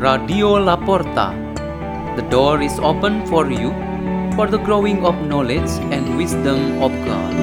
[0.00, 1.26] Radio La Porta.
[2.16, 3.68] The door is open for you
[4.34, 7.34] for the growing of knowledge and wisdom of God.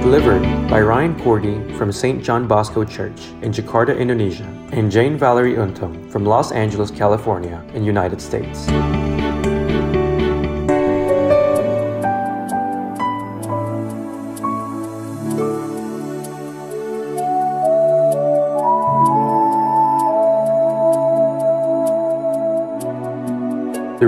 [0.00, 0.40] Delivered
[0.70, 2.24] by Ryan Koordi from St.
[2.24, 7.84] John Bosco Church in Jakarta, Indonesia, and Jane Valerie Untung from Los Angeles, California, in
[7.84, 8.66] United States.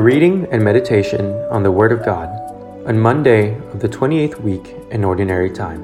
[0.05, 2.29] Reading and meditation on the Word of God
[2.87, 5.81] on Monday of the 28th week in Ordinary Time,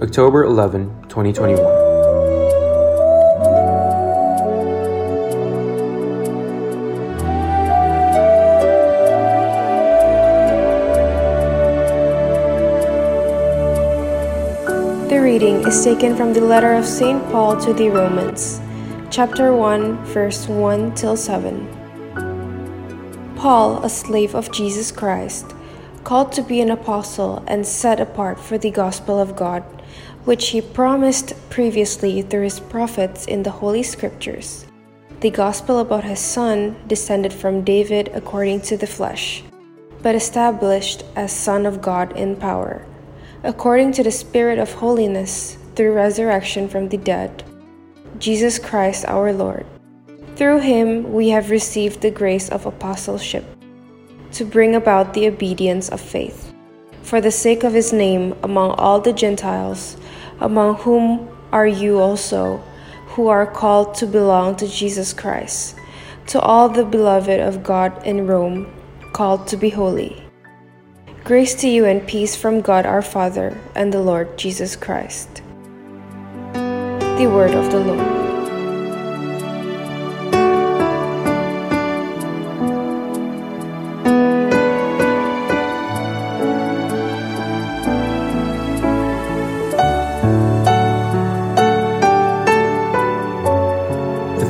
[0.00, 1.56] October 11, 2021.
[15.08, 17.20] The reading is taken from the letter of St.
[17.32, 18.60] Paul to the Romans,
[19.10, 21.79] chapter 1, verse 1 till 7.
[23.40, 25.46] Paul, a slave of Jesus Christ,
[26.04, 29.62] called to be an apostle and set apart for the gospel of God,
[30.26, 34.66] which he promised previously through his prophets in the Holy Scriptures.
[35.20, 39.42] The gospel about his Son, descended from David according to the flesh,
[40.02, 42.84] but established as Son of God in power,
[43.42, 47.42] according to the Spirit of holiness, through resurrection from the dead,
[48.18, 49.64] Jesus Christ our Lord.
[50.40, 53.44] Through him we have received the grace of apostleship
[54.32, 56.54] to bring about the obedience of faith,
[57.02, 59.98] for the sake of his name among all the Gentiles,
[60.40, 62.56] among whom are you also,
[63.08, 65.76] who are called to belong to Jesus Christ,
[66.28, 68.66] to all the beloved of God in Rome,
[69.12, 70.24] called to be holy.
[71.22, 75.42] Grace to you and peace from God our Father and the Lord Jesus Christ.
[76.54, 78.19] The Word of the Lord.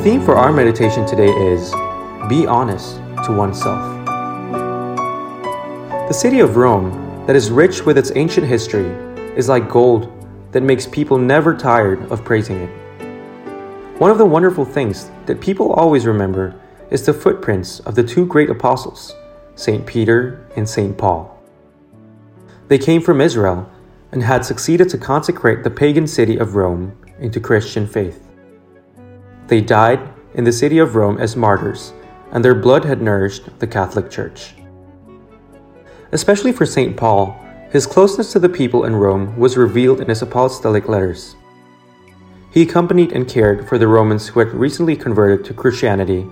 [0.00, 1.72] The theme for our meditation today is
[2.26, 2.96] Be Honest
[3.26, 4.06] to Oneself.
[6.08, 8.86] The city of Rome, that is rich with its ancient history,
[9.36, 10.10] is like gold
[10.52, 12.70] that makes people never tired of praising it.
[14.00, 16.58] One of the wonderful things that people always remember
[16.90, 19.14] is the footprints of the two great apostles,
[19.54, 19.84] St.
[19.84, 20.96] Peter and St.
[20.96, 21.38] Paul.
[22.68, 23.70] They came from Israel
[24.12, 28.29] and had succeeded to consecrate the pagan city of Rome into Christian faith.
[29.50, 29.98] They died
[30.34, 31.92] in the city of Rome as martyrs,
[32.30, 34.54] and their blood had nourished the Catholic Church.
[36.12, 36.96] Especially for St.
[36.96, 37.36] Paul,
[37.72, 41.34] his closeness to the people in Rome was revealed in his apostolic letters.
[42.52, 46.28] He accompanied and cared for the Romans who had recently converted to Christianity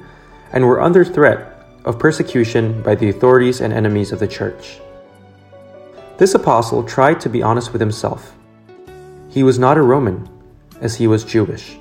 [0.53, 4.79] and were under threat of persecution by the authorities and enemies of the church.
[6.19, 8.37] This apostle tried to be honest with himself.
[9.29, 10.29] He was not a Roman,
[10.81, 11.79] as he was Jewish.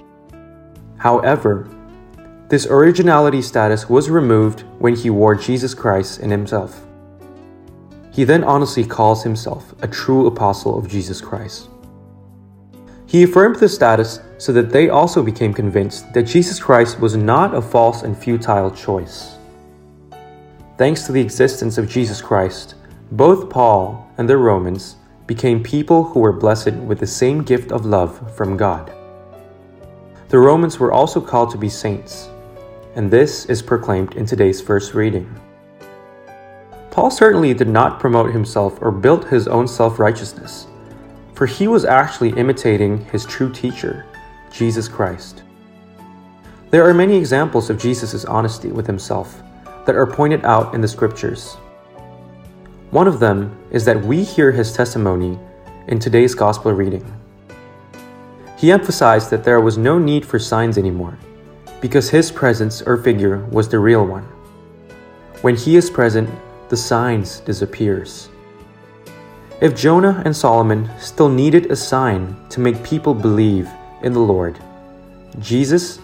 [0.97, 1.69] However,
[2.49, 6.85] this originality status was removed when he wore Jesus Christ in himself.
[8.11, 11.69] He then honestly calls himself a true apostle of Jesus Christ.
[13.05, 17.53] He affirmed this status so that they also became convinced that Jesus Christ was not
[17.53, 19.37] a false and futile choice.
[20.77, 22.75] Thanks to the existence of Jesus Christ,
[23.11, 27.85] both Paul and the Romans became people who were blessed with the same gift of
[27.85, 28.91] love from God.
[30.29, 32.29] The Romans were also called to be saints,
[32.95, 35.33] and this is proclaimed in today's first reading.
[36.91, 40.67] Paul certainly did not promote himself or build his own self righteousness,
[41.33, 44.05] for he was actually imitating his true teacher,
[44.51, 45.43] Jesus Christ.
[46.71, 49.41] There are many examples of Jesus' honesty with himself
[49.85, 51.53] that are pointed out in the scriptures.
[52.91, 55.39] One of them is that we hear his testimony
[55.87, 57.05] in today's gospel reading.
[58.57, 61.17] He emphasized that there was no need for signs anymore,
[61.79, 64.23] because his presence or figure was the real one.
[65.43, 66.27] When he is present,
[66.69, 68.29] the signs disappears.
[69.61, 73.69] If Jonah and Solomon still needed a sign to make people believe
[74.01, 74.59] in the Lord,
[75.39, 75.99] Jesus,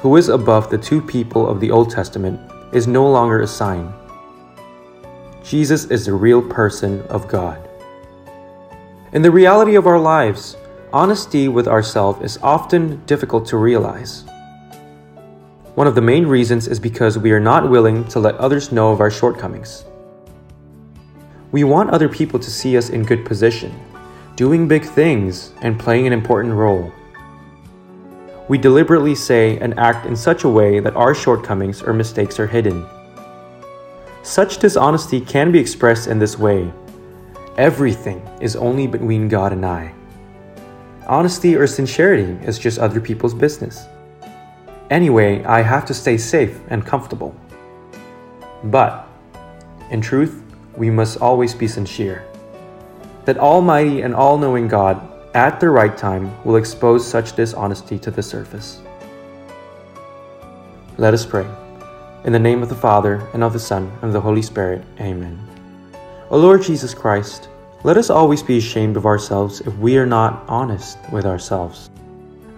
[0.00, 2.40] who is above the two people of the Old Testament,
[2.72, 3.92] is no longer a sign.
[5.44, 7.68] Jesus is the real person of God.
[9.12, 10.56] In the reality of our lives,
[10.92, 14.24] honesty with ourselves is often difficult to realize.
[15.74, 18.90] One of the main reasons is because we are not willing to let others know
[18.90, 19.84] of our shortcomings.
[21.52, 23.72] We want other people to see us in good position,
[24.36, 26.92] doing big things, and playing an important role.
[28.48, 32.46] We deliberately say and act in such a way that our shortcomings or mistakes are
[32.46, 32.86] hidden.
[34.22, 36.72] Such dishonesty can be expressed in this way
[37.58, 39.92] everything is only between God and I.
[41.08, 43.86] Honesty or sincerity is just other people's business.
[44.90, 47.34] Anyway, I have to stay safe and comfortable.
[48.64, 49.08] But,
[49.90, 50.42] in truth,
[50.76, 52.26] we must always be sincere.
[53.24, 55.00] That Almighty and all knowing God,
[55.34, 58.82] at the right time, will expose such dishonesty to the surface.
[60.98, 61.46] Let us pray.
[62.24, 64.84] In the name of the Father, and of the Son, and of the Holy Spirit.
[65.00, 65.38] Amen.
[66.30, 67.48] O Lord Jesus Christ,
[67.84, 71.90] let us always be ashamed of ourselves if we are not honest with ourselves.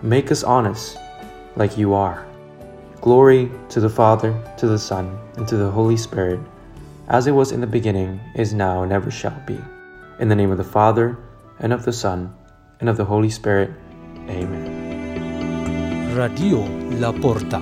[0.02, 0.96] Make us honest
[1.56, 2.26] like you are.
[3.02, 6.40] Glory to the Father, to the Son, and to the Holy Spirit,
[7.08, 9.58] as it was in the beginning, is now, and ever shall be.
[10.20, 11.18] In the name of the Father,
[11.58, 12.34] and of the Son,
[12.80, 13.70] and of the Holy Spirit.
[14.28, 16.16] Amen.
[16.16, 16.60] Radio
[16.98, 17.60] La Porta.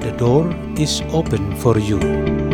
[0.00, 0.48] The door
[0.78, 2.49] is open for you.